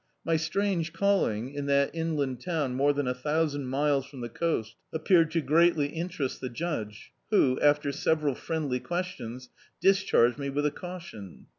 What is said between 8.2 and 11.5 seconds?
friendly questions, discharged me with a caution.